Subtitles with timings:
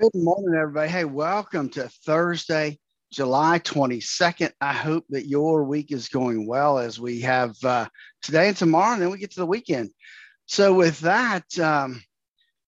[0.00, 0.88] Good morning, everybody.
[0.88, 2.78] Hey, welcome to Thursday,
[3.12, 4.50] July 22nd.
[4.58, 7.86] I hope that your week is going well as we have uh,
[8.22, 9.90] today and tomorrow, and then we get to the weekend.
[10.46, 12.02] So, with that, um,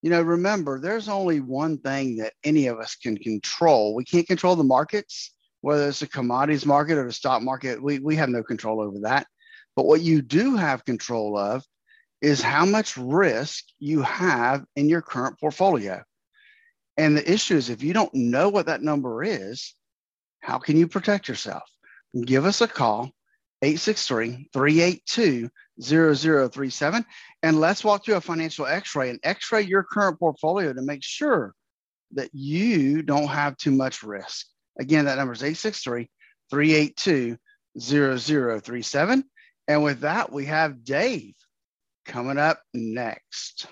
[0.02, 3.94] you know, remember there's only one thing that any of us can control.
[3.94, 7.82] We can't control the markets, whether it's a commodities market or the stock market.
[7.82, 9.26] We, we have no control over that.
[9.74, 11.64] But what you do have control of
[12.20, 16.02] is how much risk you have in your current portfolio.
[16.96, 19.74] And the issue is if you don't know what that number is,
[20.40, 21.62] how can you protect yourself?
[22.20, 23.10] Give us a call,
[23.62, 25.48] 863 382
[25.80, 27.04] 0037,
[27.42, 30.82] and let's walk through a financial x ray and x ray your current portfolio to
[30.82, 31.54] make sure
[32.12, 34.46] that you don't have too much risk.
[34.78, 36.10] Again, that number is 863
[36.50, 37.38] 382
[37.78, 39.24] 0037.
[39.68, 41.34] And with that, we have Dave
[42.04, 43.66] coming up next.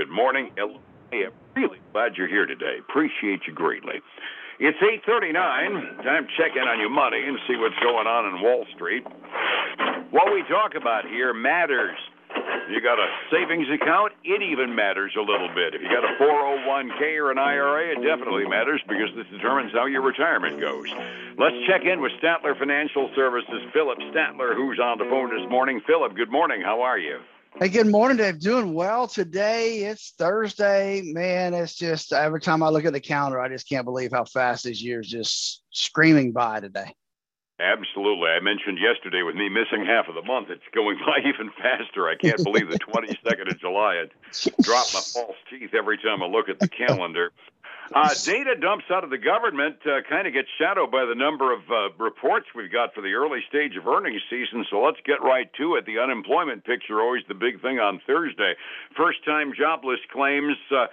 [0.00, 0.48] Good morning.
[1.12, 2.80] Hey, I'm really glad you're here today.
[2.88, 4.00] Appreciate you greatly.
[4.58, 6.00] It's 8:39.
[6.00, 9.04] Time to check in on your money and see what's going on in Wall Street.
[10.08, 11.98] What we talk about here matters.
[12.70, 15.74] You got a savings account, it even matters a little bit.
[15.74, 19.84] If you got a 401k or an IRA, it definitely matters because this determines how
[19.84, 20.88] your retirement goes.
[21.36, 25.82] Let's check in with Statler Financial Services, Phillip Statler, who's on the phone this morning.
[25.86, 26.62] Phillip, good morning.
[26.62, 27.20] How are you?
[27.58, 28.38] Hey, good morning, Dave.
[28.38, 29.80] Doing well today.
[29.80, 31.02] It's Thursday.
[31.04, 34.24] Man, it's just every time I look at the calendar, I just can't believe how
[34.24, 36.94] fast this year's just screaming by today.
[37.60, 38.30] Absolutely.
[38.30, 42.08] I mentioned yesterday with me missing half of the month, it's going by even faster.
[42.08, 44.04] I can't believe the 22nd of July.
[44.04, 44.06] I
[44.62, 47.32] drop my false teeth every time I look at the calendar.
[47.92, 51.52] Uh, data dumps out of the government uh, kind of gets shadowed by the number
[51.52, 54.64] of uh, reports we've got for the early stage of earnings season.
[54.70, 55.86] So let's get right to it.
[55.86, 58.54] The unemployment picture always the big thing on Thursday.
[58.96, 60.56] First time jobless claims.
[60.70, 60.86] Uh,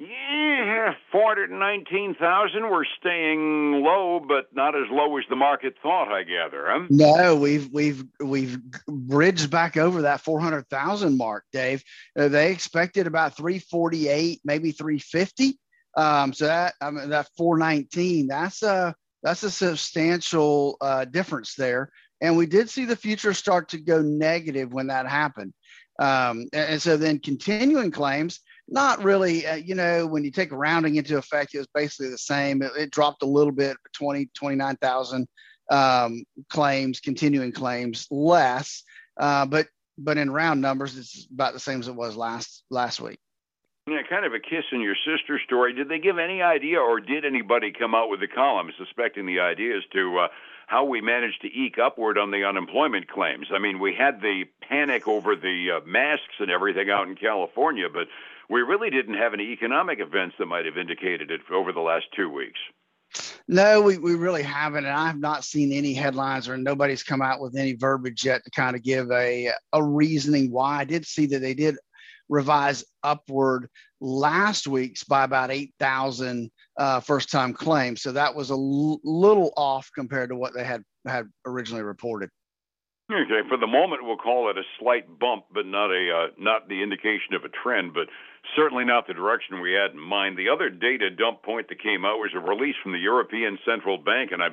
[0.00, 2.70] yeah, 419,000.
[2.70, 6.64] We're staying low, but not as low as the market thought, I gather.
[6.68, 6.86] Huh?
[6.88, 8.58] No, we've we've we've
[8.88, 11.84] bridged back over that 400,000 mark, Dave.
[12.18, 15.58] Uh, they expected about 348, maybe 350.
[15.96, 21.90] Um, so that I mean that 419, that's a that's a substantial uh, difference there.
[22.20, 25.52] And we did see the future start to go negative when that happened.
[25.98, 30.50] Um, and, and, so then continuing claims, not really, uh, you know, when you take
[30.50, 32.62] rounding into effect, it was basically the same.
[32.62, 35.28] It, it dropped a little bit, 20, 29,000
[35.70, 38.82] um, claims, continuing claims, less.
[39.18, 39.68] Uh, but
[39.98, 43.18] but in round numbers, it's about the same as it was last last week.
[43.90, 45.72] Yeah, kind of a kiss in your sister story.
[45.72, 49.40] Did they give any idea, or did anybody come out with a column suspecting the
[49.40, 50.28] idea as to uh,
[50.68, 53.48] how we managed to eke upward on the unemployment claims?
[53.52, 57.88] I mean, we had the panic over the uh, masks and everything out in California,
[57.92, 58.06] but
[58.48, 62.06] we really didn't have any economic events that might have indicated it over the last
[62.14, 62.60] two weeks.
[63.48, 64.84] No, we, we really haven't.
[64.84, 68.44] And I have not seen any headlines or nobody's come out with any verbiage yet
[68.44, 70.78] to kind of give a, a reasoning why.
[70.78, 71.76] I did see that they did
[72.30, 73.68] revise upward
[74.00, 78.00] last week's by about 8,000 uh, first time claims.
[78.00, 82.30] So that was a l- little off compared to what they had, had originally reported.
[83.12, 86.68] Okay, for the moment, we'll call it a slight bump, but not a uh, not
[86.68, 88.06] the indication of a trend, but
[88.54, 90.38] certainly not the direction we had in mind.
[90.38, 93.98] The other data dump point that came out was a release from the European Central
[93.98, 94.48] Bank, and I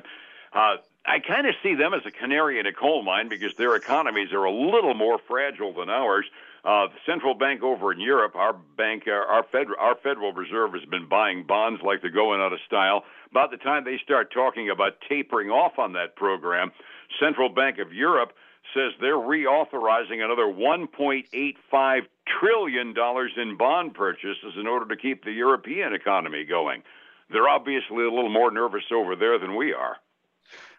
[0.52, 3.76] uh, I kind of see them as a canary in a coal mine because their
[3.76, 6.26] economies are a little more fragile than ours.
[6.64, 10.72] Uh, the central bank over in Europe, our bank, our, our, federal, our Federal Reserve
[10.74, 13.04] has been buying bonds like they're going out of style.
[13.30, 16.72] About the time they start talking about tapering off on that program,
[17.20, 18.32] Central Bank of Europe
[18.74, 22.00] says they're reauthorizing another 1.85
[22.40, 26.82] trillion dollars in bond purchases in order to keep the European economy going.
[27.30, 29.96] They're obviously a little more nervous over there than we are.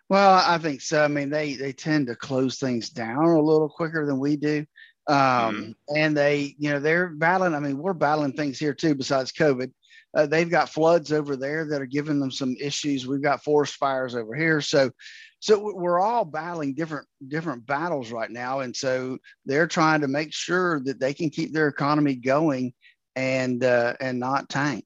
[0.10, 1.04] Well, I think so.
[1.04, 4.66] I mean, they they tend to close things down a little quicker than we do.
[5.10, 5.72] Um, mm-hmm.
[5.98, 7.56] and they, you know, they're battling.
[7.56, 9.72] I mean, we're battling things here too, besides COVID.
[10.16, 13.08] Uh, they've got floods over there that are giving them some issues.
[13.08, 14.62] We've got forest fires over here.
[14.62, 14.92] So,
[15.40, 20.34] so we're all battling different different battles right now, and so they're trying to make
[20.34, 22.74] sure that they can keep their economy going
[23.16, 24.86] and uh, and not tank.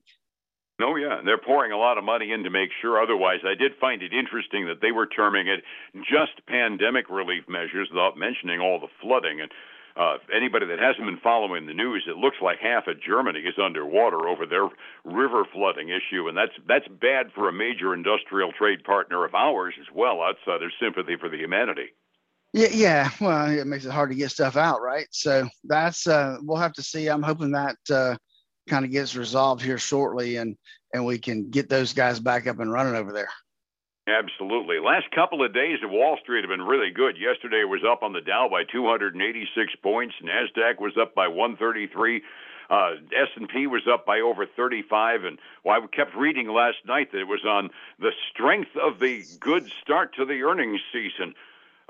[0.82, 1.20] Oh, yeah.
[1.24, 3.00] They're pouring a lot of money in to make sure.
[3.00, 5.62] Otherwise, I did find it interesting that they were terming it
[6.02, 9.40] just pandemic relief measures without mentioning all the flooding.
[9.40, 9.52] And
[9.96, 13.54] uh, anybody that hasn't been following the news, it looks like half of Germany is
[13.62, 14.68] underwater over their
[15.04, 19.74] river flooding issue, and that's that's bad for a major industrial trade partner of ours
[19.80, 20.20] as well.
[20.20, 21.94] Outside their sympathy for the humanity.
[22.52, 23.10] Yeah, yeah.
[23.20, 25.06] Well, it makes it hard to get stuff out, right?
[25.10, 27.08] So that's uh, we'll have to see.
[27.08, 28.16] I'm hoping that uh,
[28.68, 30.56] kind of gets resolved here shortly, and
[30.92, 33.28] and we can get those guys back up and running over there.
[34.06, 34.80] Absolutely.
[34.80, 37.16] Last couple of days of Wall Street have been really good.
[37.16, 40.14] Yesterday was up on the Dow by 286 points.
[40.22, 42.22] Nasdaq was up by 133.
[42.68, 47.20] Uh, S&P was up by over 35, and well, I kept reading last night that
[47.20, 51.34] it was on the strength of the good start to the earnings season.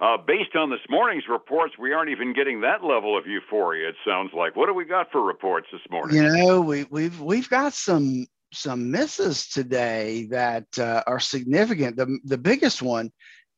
[0.00, 3.88] Uh, based on this morning's reports, we aren't even getting that level of euphoria.
[3.90, 4.56] It sounds like.
[4.56, 6.16] What do we got for reports this morning?
[6.16, 11.96] You know, we, we've we've got some some misses today that uh, are significant.
[11.96, 13.10] The the biggest one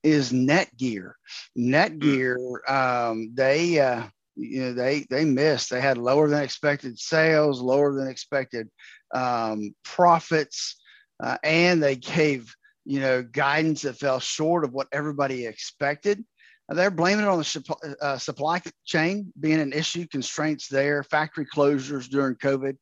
[0.03, 1.13] is Netgear.
[1.59, 2.37] Netgear,
[2.69, 4.05] um, they uh,
[4.37, 5.71] you know they they missed.
[5.71, 8.69] They had lower than expected sales, lower than expected
[9.15, 10.81] um, profits,
[11.23, 12.55] uh, and they gave
[12.85, 16.25] you know guidance that fell short of what everybody expected.
[16.69, 22.09] They're blaming it on the uh, supply chain being an issue, constraints there, factory closures
[22.09, 22.77] during COVID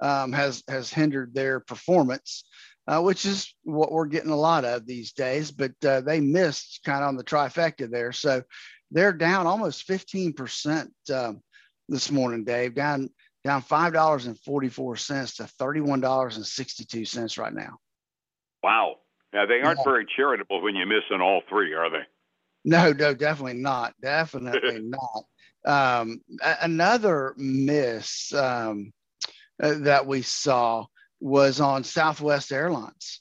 [0.00, 2.44] um, has has hindered their performance,
[2.86, 5.50] uh, which is what we're getting a lot of these days.
[5.50, 8.42] But uh, they missed kind of on the trifecta there, so
[8.90, 11.42] they're down almost 15 percent um,
[11.88, 12.74] this morning, Dave.
[12.74, 13.10] Down
[13.44, 17.38] down five dollars and forty four cents to thirty one dollars and sixty two cents
[17.38, 17.78] right now.
[18.62, 18.96] Wow.
[19.32, 19.84] Now they aren't yeah.
[19.84, 22.02] very charitable when you miss on all three, are they?
[22.64, 23.94] No, no, definitely not.
[24.02, 25.24] Definitely not.
[25.66, 26.20] Um,
[26.62, 28.92] another miss um,
[29.62, 30.86] uh, that we saw
[31.20, 33.20] was on Southwest Airlines.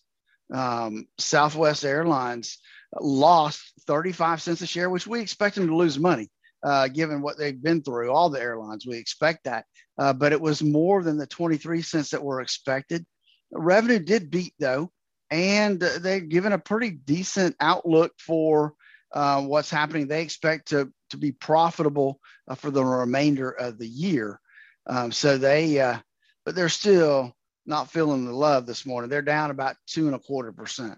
[0.54, 2.60] Um, Southwest Airlines
[3.00, 6.30] lost 35 cents a share, which we expect them to lose money.
[6.64, 9.66] Uh, given what they've been through, all the airlines, we expect that.
[9.98, 13.06] Uh, but it was more than the 23 cents that were expected.
[13.52, 14.92] Revenue did beat though,
[15.30, 18.74] and they've given a pretty decent outlook for
[19.14, 20.08] uh, what's happening.
[20.08, 24.40] They expect to, to be profitable uh, for the remainder of the year.
[24.88, 26.00] Um, so they uh,
[26.48, 27.36] but they're still
[27.66, 29.10] not feeling the love this morning.
[29.10, 30.98] They're down about two and a quarter percent.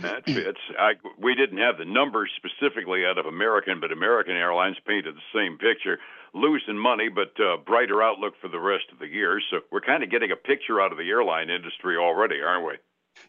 [0.00, 4.76] That's it's I, we didn't have the numbers specifically out of American, but American Airlines
[4.84, 6.00] painted the same picture,
[6.34, 9.40] losing money, but uh, brighter outlook for the rest of the year.
[9.52, 12.74] So we're kind of getting a picture out of the airline industry already, aren't we?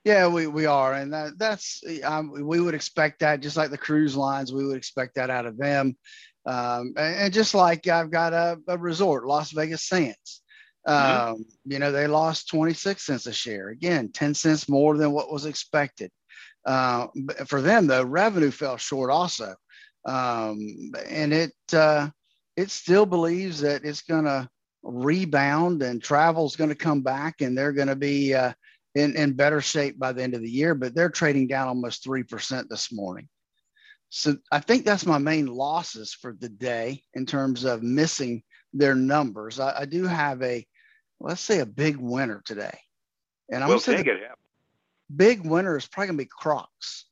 [0.04, 3.78] Yeah, we, we are, and that, that's um, we would expect that just like the
[3.78, 5.96] cruise lines, we would expect that out of them,
[6.48, 10.42] um, and, and, just like I've got a, a resort, Las Vegas Sands.
[10.88, 11.30] Mm-hmm.
[11.32, 13.70] Um, you know, they lost 26 cents a share.
[13.70, 16.12] Again, 10 cents more than what was expected.
[16.66, 17.08] Uh,
[17.48, 19.56] for them, the revenue fell short also.
[20.06, 22.10] Um, and it, uh,
[22.56, 24.48] it still believes that it's going to
[24.84, 28.54] rebound and travel is going to come back and they're going to be uh,
[28.94, 32.06] in, in better shape by the end of the year, but they're trading down almost
[32.06, 33.28] 3% this morning.
[34.10, 38.44] So I think that's my main losses for the day in terms of missing
[38.74, 39.60] their numbers.
[39.60, 40.66] I, I do have a
[41.20, 42.78] let's say a big winner today.
[43.52, 44.20] And I'm we'll gonna say it.
[45.16, 47.06] big winner is probably gonna be Crocs.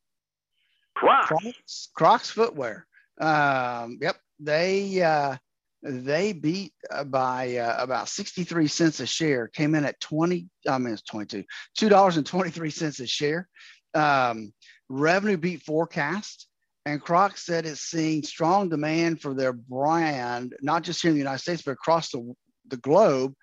[0.95, 1.27] Crocs.
[1.27, 2.87] Crocs, Crocs footwear.
[3.19, 5.37] Um, yep, they uh,
[5.83, 9.47] they beat uh, by uh, about 63 cents a share.
[9.47, 10.47] Came in at 20.
[10.67, 11.43] I mean, it's 22.
[11.77, 13.47] Two dollars and 23 cents a share.
[13.93, 14.53] Um,
[14.89, 16.47] revenue beat forecast.
[16.85, 21.21] And Crocs said it's seeing strong demand for their brand, not just here in the
[21.21, 22.33] United States, but across the,
[22.67, 23.33] the globe.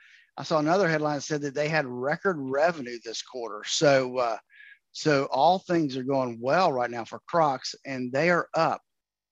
[0.40, 3.62] I saw another headline that said that they had record revenue this quarter.
[3.66, 4.38] So, uh,
[4.90, 8.80] so all things are going well right now for Crocs, and they are up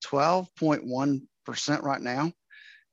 [0.05, 2.31] 12.1% right now.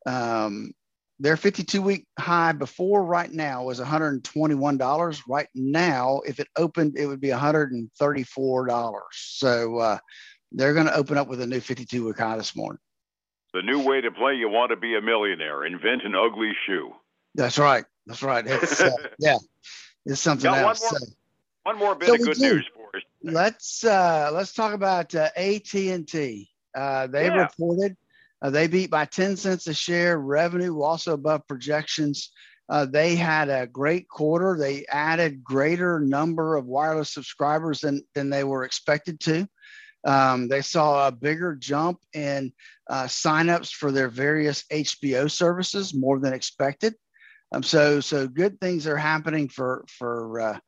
[0.05, 0.71] Um,
[1.19, 5.21] their 52 week high before right now was $121.
[5.27, 9.01] Right now, if it opened, it would be $134.
[9.11, 9.97] So uh,
[10.53, 12.79] they're going to open up with a new 52 week high this morning.
[13.53, 16.93] The new way to play You Want to Be a Millionaire Invent an ugly shoe.
[17.35, 17.83] That's right.
[18.05, 18.45] That's right.
[18.47, 19.37] It's, uh, yeah,
[20.05, 20.81] it's something Got else.
[20.81, 21.09] One more,
[21.63, 22.53] one more bit so of good do.
[22.55, 23.03] news for us.
[23.23, 26.49] Let's uh, let's talk about uh, AT and T.
[26.75, 27.43] Uh, they yeah.
[27.43, 27.97] reported
[28.41, 30.19] uh, they beat by 10 cents a share.
[30.19, 32.31] Revenue also above projections.
[32.69, 34.57] Uh, they had a great quarter.
[34.57, 39.47] They added greater number of wireless subscribers than than they were expected to.
[40.05, 42.53] Um, they saw a bigger jump in
[42.87, 46.93] uh, signups for their various HBO services, more than expected.
[47.55, 50.59] Um, so so good things are happening for for uh,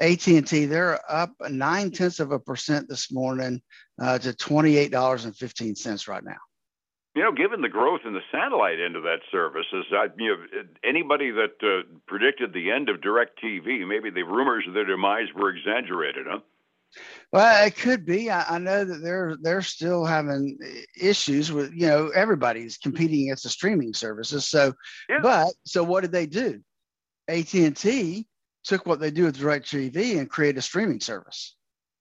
[0.00, 0.66] AT&T.
[0.66, 3.62] They're up nine tenths of a percent this morning
[4.02, 6.36] uh, to twenty eight dollars and fifteen cents right now.
[7.14, 10.36] You know, given the growth in the satellite end of that service, is I, you
[10.36, 15.28] know, anybody that uh, predicted the end of DirecTV, maybe the rumors of their demise
[15.32, 16.40] were exaggerated, huh?
[17.32, 18.30] Well, it could be.
[18.30, 20.58] I, I, know that they're they're still having
[21.00, 24.46] issues with you know everybody's competing against the streaming services.
[24.46, 24.72] So,
[25.08, 25.18] yeah.
[25.20, 26.60] but so what did they do?
[27.28, 28.26] AT and T
[28.64, 31.56] took what they do with DirecTV and created a streaming service.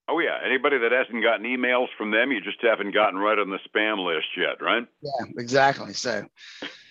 [0.09, 3.49] Oh yeah, anybody that hasn't gotten emails from them, you just haven't gotten right on
[3.49, 4.85] the spam list yet, right?
[5.01, 5.93] Yeah, exactly.
[5.93, 6.25] So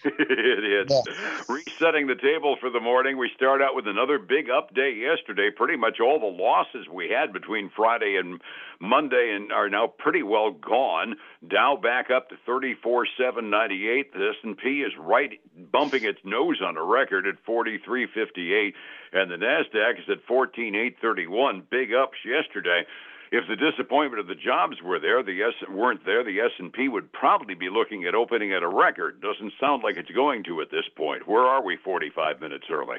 [0.18, 1.48] it is.
[1.48, 3.18] Resetting the table for the morning.
[3.18, 5.50] We start out with another big up day yesterday.
[5.50, 8.40] Pretty much all the losses we had between Friday and
[8.80, 11.16] Monday and are now pretty well gone.
[11.46, 14.12] Dow back up to 34,798.
[14.12, 15.40] The S&P is right
[15.70, 18.74] bumping its nose on a record at 43.58
[19.12, 21.64] and the Nasdaq is at 14,831.
[21.70, 22.84] Big ups yesterday.
[23.32, 27.10] If the disappointment of the jobs were there, the S weren't there, the S&P would
[27.14, 29.22] probably be looking at opening at a record.
[29.22, 31.26] Doesn't sound like it's going to at this point.
[31.26, 32.98] Where are we 45 minutes early?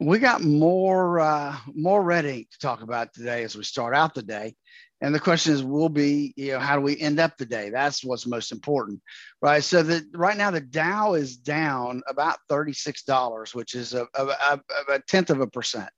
[0.00, 4.12] We got more uh, more red ink to talk about today as we start out
[4.12, 4.56] the day.
[5.02, 7.70] And the question is, will be, you know, how do we end up the day?
[7.70, 9.00] That's what's most important,
[9.40, 9.62] right?
[9.62, 14.24] So that right now the Dow is down about thirty-six dollars, which is a, a,
[14.26, 14.60] a,
[14.94, 15.90] a, tenth of a percent.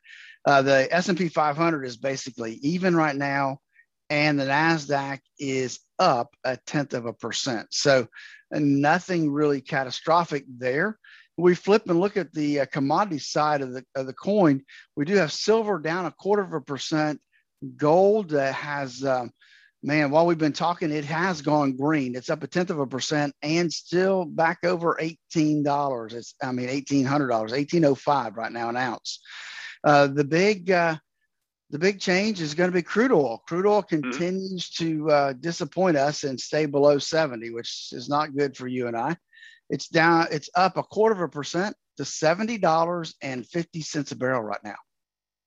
[0.44, 3.58] Uh, the S&P 500 is basically even right now,
[4.11, 7.68] and the Nasdaq is up a tenth of a percent.
[7.70, 8.08] So
[8.50, 10.99] nothing really catastrophic there.
[11.38, 14.62] We flip and look at the uh, commodity side of the of the coin.
[14.96, 17.20] We do have silver down a quarter of a percent
[17.76, 19.26] Gold uh, has, uh,
[19.82, 22.16] man, while we've been talking, it has gone green.
[22.16, 26.12] It's up a tenth of a percent and still back over $18.
[26.12, 29.20] It's, I mean, $1,800, 1805 right now an ounce.
[29.84, 30.96] Uh, the big, uh,
[31.70, 33.42] the big change is going to be crude oil.
[33.46, 34.00] Crude oil mm-hmm.
[34.02, 35.06] continues mm-hmm.
[35.06, 38.96] to uh, disappoint us and stay below 70, which is not good for you and
[38.96, 39.16] I.
[39.70, 44.76] It's down, it's up a quarter of a percent to $70.50 a barrel right now.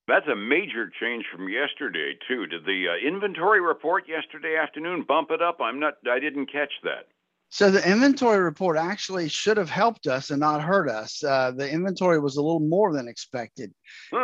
[0.07, 2.45] That's a major change from yesterday too.
[2.45, 5.59] Did the uh, inventory report yesterday afternoon bump it up?
[5.59, 5.95] I'm not.
[6.09, 7.07] I didn't catch that.
[7.55, 11.23] So the inventory report actually should have helped us and not hurt us.
[11.23, 13.73] Uh, the inventory was a little more than expected.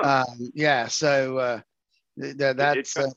[0.03, 0.87] Um, yeah.
[0.87, 1.61] So uh,
[2.19, 2.97] th- that's.
[2.97, 3.13] It, it,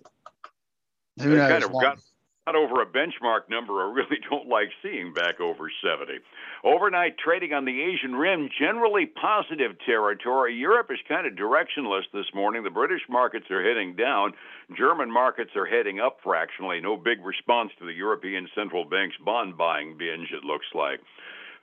[1.19, 1.51] uh, who knows?
[1.51, 1.99] Kind of got,
[2.47, 6.21] not over a benchmark number I really don't like seeing back over 70.
[6.63, 10.55] Overnight trading on the Asian rim, generally positive territory.
[10.55, 12.63] Europe is kind of directionless this morning.
[12.63, 14.33] The British markets are heading down.
[14.77, 16.81] German markets are heading up fractionally.
[16.81, 21.01] No big response to the European Central Bank's bond buying binge, it looks like.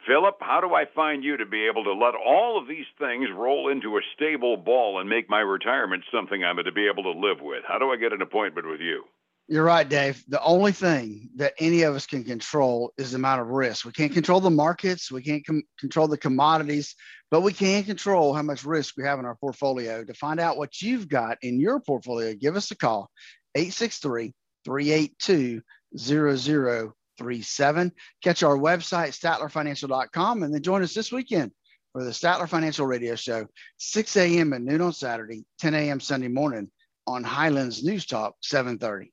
[0.08, 3.30] Phillip, how do I find you to be able to let all of these things
[3.36, 7.04] roll into a stable ball and make my retirement something I'm going to be able
[7.04, 7.62] to live with?
[7.68, 9.04] How do I get an appointment with you?
[9.52, 10.24] You're right, Dave.
[10.30, 13.84] The only thing that any of us can control is the amount of risk.
[13.84, 16.96] We can't control the markets, we can't com- control the commodities,
[17.30, 20.06] but we can control how much risk we have in our portfolio.
[20.06, 23.10] To find out what you've got in your portfolio, give us a call
[23.56, 25.62] 863 382
[25.98, 27.92] 0037.
[28.24, 31.52] Catch our website, statlerfinancial.com, and then join us this weekend
[31.92, 33.48] for the Statler Financial Radio Show,
[33.80, 34.54] 6 a.m.
[34.54, 36.00] and noon on Saturday, 10 a.m.
[36.00, 36.72] Sunday morning
[37.06, 39.12] on Highlands News Talk 730.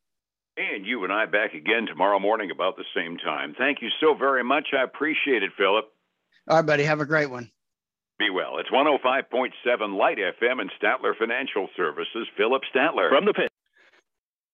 [0.59, 3.55] And you and I back again tomorrow morning about the same time.
[3.57, 4.69] Thank you so very much.
[4.77, 5.85] I appreciate it, Phillip.
[6.49, 6.83] All right, buddy.
[6.83, 7.49] Have a great one.
[8.19, 8.59] Be well.
[8.59, 12.27] It's 105.7 Light FM and Statler Financial Services.
[12.37, 13.09] Phillip Statler.
[13.09, 13.53] From the pit.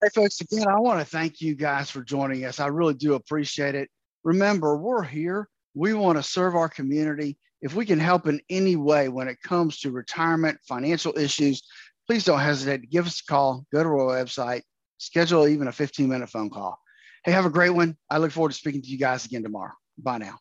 [0.02, 2.60] Hey, folks, again, I want to thank you guys for joining us.
[2.60, 3.88] I really do appreciate it.
[4.24, 5.48] Remember, we're here.
[5.72, 7.38] We want to serve our community.
[7.62, 11.62] If we can help in any way when it comes to retirement, financial issues,
[12.06, 13.64] please don't hesitate to give us a call.
[13.72, 14.60] Go to our website,
[14.98, 16.78] schedule even a 15 minute phone call.
[17.24, 17.96] Hey, have a great one.
[18.10, 19.72] I look forward to speaking to you guys again tomorrow.
[19.98, 20.38] Bye now.